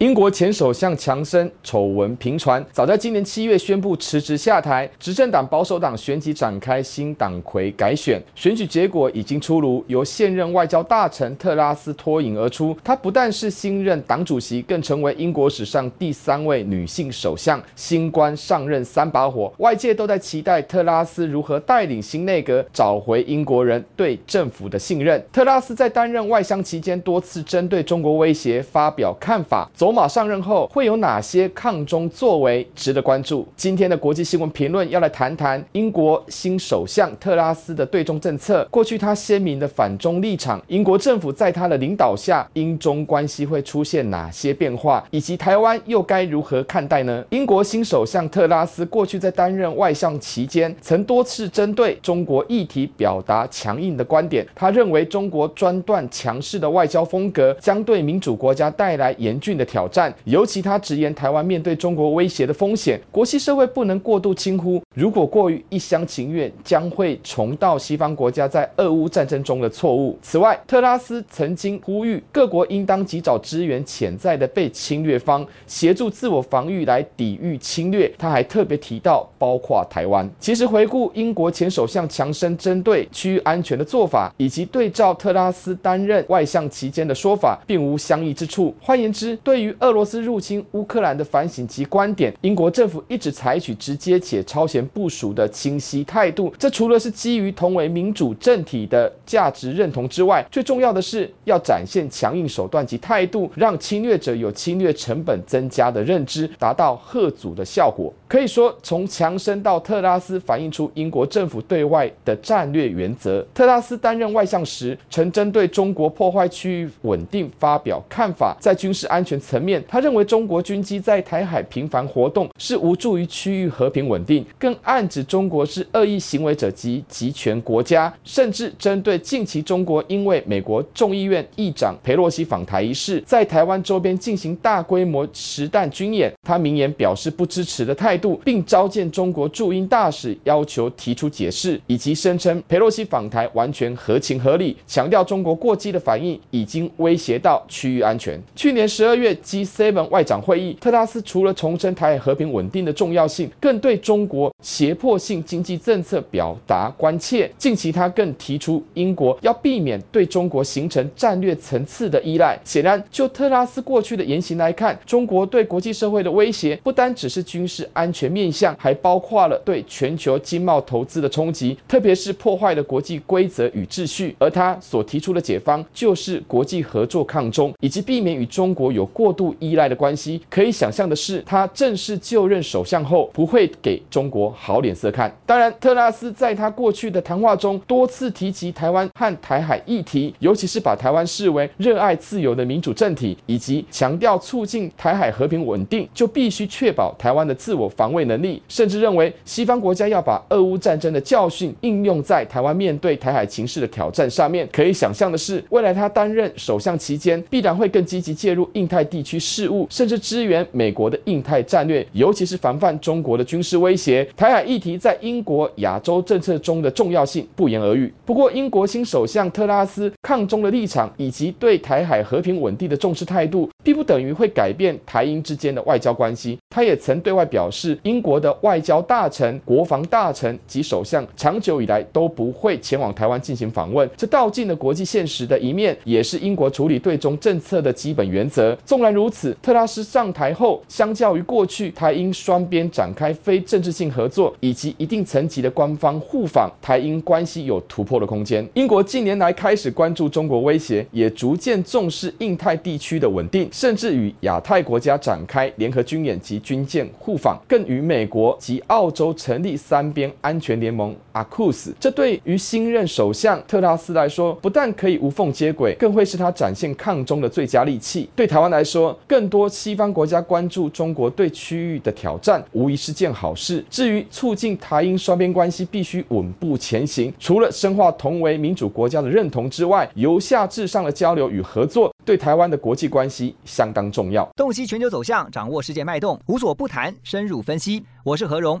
[0.00, 4.90] 英国前首相强生丑闻频传，早在今年七月宣布辞职下台。
[4.98, 12.74] 执政党保守党旋即展开新党魁改选，选举结果已经出炉，由现任外交大臣特拉斯脱颖而出。
[12.82, 17.62] 她不但是新任党主席，更成为英国史上第三位女性首相。
[17.76, 25.22] 新官上任三把火，外界都在期待特拉斯如何带领新内阁找回英国人对政府的信任。
[25.30, 29.70] 特拉斯在担任外相期间，多次针对中国威胁发表看法。
[29.90, 33.44] 罗马上任后会有哪些抗中作为值得关注？
[33.56, 38.64] 今天的国际新闻评论要来谈谈英国新首相特拉斯的对中政策。
[38.70, 47.24] 过去他鲜明的反中立场，英国政府在他的领导下，英中关系会出现哪些变化，以及台湾又该如何看待呢？
[47.30, 54.46] 英国新首相特拉斯过去在担任外相期间，曾多次针对中国议题表达强硬的观点。
[54.54, 60.14] 他认为中国专断强势的外交风格将对民主国家带来严峻的挑挑战。
[60.24, 64.82] 尤其他直言，台湾面对中国威胁的风险，国际社会不能过度轻忽。
[64.94, 70.18] 如果过于一厢情愿，将会重蹈西方国家在俄乌战争中的错误。
[70.20, 78.12] 此外，特拉斯曾经呼吁各国应当及早支援潜在的被侵略方，协助自我防御来抵御侵略。
[78.18, 80.28] 他还特别提到，包括台湾。
[80.38, 88.74] 其实，回顾英国前首相强生针对区域安全的做法，以及对照特拉斯担任外相期间的说法，并无相异之处。
[88.82, 96.52] 换言之，对于俄罗斯入侵乌克兰的反省及观点，英国政府一直采取直接且超前部署的清晰态度。
[96.58, 108.12] 这除了是基于同为民主政体的价值认同之外，最重要的是要展现强硬手段及态度，让侵略者有侵略成本增加的认知，达到吓阻的效果。
[108.26, 113.44] 可以说，从强生到特拉斯，反映出英国政府对外的战略原则。
[113.52, 148.40] 特拉斯担任外相时，曾针对中国破坏区域稳定发表看法，在军事安全层面，他认为中国军机在台海频繁活动是无助于区域和平稳定，更暗指中国是恶意行为者及集权国家，甚至针对近期中国因为美国众议院议长裴洛西访台一事，在台湾周边进行大规模实弹军演，他明言表示不支持的态度，并召见中国驻英大使，要求提出解释，以及声称裴洛西访台完全合情合理，强调中国过激的反应已经威胁到区域安全。
[148.54, 150.08] 去年十二月，G7。
[150.08, 157.50] 外长会议，特拉斯除了重申台海和平稳定的重要性，更对中国胁迫性经济政策表达关切。
[157.58, 162.58] 近期，他更提出英国要避免对中国形成战略层次的依赖。
[162.64, 174.34] 显然，就特拉斯过去的言行来看，中国对国际社会的威胁不单只是军事安全面向，还包括了对全球经贸投资的冲击，特别是破坏了国际规则与秩序。
[174.38, 185.32] 而他所提出的解方，就是国际合作抗中，以及避免与中国有过过度依赖的关系，可以想象的是，他正式就任首相后，不会给中国好脸色看。
[185.46, 204.68] 当然，特拉斯在他过去的谈话中多次提及台湾和台海议题，尤其是把台湾视为热爱自由的民主政体，以及强调促进台海和平稳定就必须确保台湾的自我防卫能力，甚至认为西方国家要把俄乌战争的教训应用在台湾面对台海情势的挑战上面。
[204.72, 209.86] 可以想象的是，未来他担任首相期间，必然会更积极介入印太地地区事务。
[209.90, 214.26] 甚至支援美国的印太战略，尤其是防范中国的军事威胁。
[214.34, 218.10] 台海议题在英国亚洲政策中的重要性不言而喻。
[218.24, 226.56] 不过，英国新首相特拉斯抗中的立场以及对台海和平稳定的重视态度，并不等于会改变台英之间的外交关系。
[226.70, 234.08] 他也曾对外表示，英国的外交大臣、国防大臣及首相长久以来都不会前往台湾进行访问。
[234.16, 238.76] 这道尽了国际现实的一面，也是英国处理对中政策的基本原则。
[238.86, 248.66] 纵然如此，特拉斯上台后，相较于过去台英双边展开非政治性合作以及一定层级的官方互访，台英关系有突破的空间。
[248.74, 261.92] 英国近年来开始关注中国威胁，也逐渐重视印太地区的稳定，甚至与亚太国家展开联合军演及军舰互访，更与美国及澳洲成立三边安全联盟 AUKUS。
[262.00, 268.28] 这对于新任首相特拉斯来说，不但可以无缝接轨，更会是他展现抗中的最佳利器。
[268.34, 273.84] 对台湾来说，更多西方国家关注中国对区域的挑战，无疑是件好事。
[273.88, 284.48] 至于促进台英双边关系必须稳步前行，除了深化同为民主国家的认同之外，由下至上的交流与合作，对台湾的国际关系相当重要。
[284.56, 288.02] 洞悉全球走向，掌握世界脉动，无所不谈，深入分析。
[288.24, 288.80] 我是何荣。